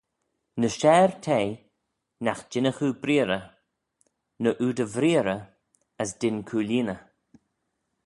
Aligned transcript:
Ny 0.59 0.67
share 0.79 1.13
te, 1.25 1.39
nagh 2.23 2.43
jinnagh 2.51 2.81
oo 2.87 2.99
breearrey, 3.01 3.45
na 4.41 4.49
oo 4.57 4.75
dy 4.77 4.85
vreearrey, 4.95 5.43
as 6.01 6.11
dyn 6.19 6.37
cooilleeney. 6.49 6.99